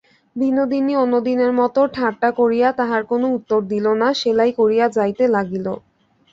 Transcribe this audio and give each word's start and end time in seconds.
বিনোদিনী 0.35 0.93
অন্যদিনের 0.95 1.51
মতো 1.53 1.81
ঠাট্টা 1.95 2.29
করিয়া 2.39 2.69
তাহার 2.79 3.01
কোনো 3.11 3.27
উত্তর 3.37 3.59
দিল 3.71 3.85
না–সেলাই 4.01 4.51
করিয়া 4.59 4.85
যাইতে 4.97 5.23
লাগিল। 5.35 5.67